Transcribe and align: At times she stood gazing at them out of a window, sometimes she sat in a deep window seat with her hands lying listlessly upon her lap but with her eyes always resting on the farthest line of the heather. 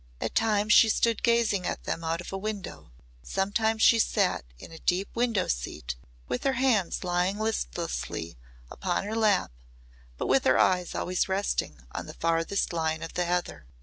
At 0.19 0.33
times 0.33 0.73
she 0.73 0.89
stood 0.89 1.21
gazing 1.21 1.67
at 1.67 1.83
them 1.83 2.03
out 2.03 2.21
of 2.21 2.33
a 2.33 2.37
window, 2.39 2.91
sometimes 3.21 3.83
she 3.83 3.99
sat 3.99 4.43
in 4.57 4.71
a 4.71 4.79
deep 4.79 5.15
window 5.15 5.47
seat 5.47 5.95
with 6.27 6.43
her 6.43 6.53
hands 6.53 7.03
lying 7.03 7.37
listlessly 7.37 8.35
upon 8.71 9.03
her 9.03 9.15
lap 9.15 9.51
but 10.17 10.25
with 10.25 10.43
her 10.45 10.57
eyes 10.57 10.95
always 10.95 11.29
resting 11.29 11.81
on 11.91 12.07
the 12.07 12.15
farthest 12.15 12.73
line 12.73 13.03
of 13.03 13.13
the 13.13 13.25
heather. 13.25 13.67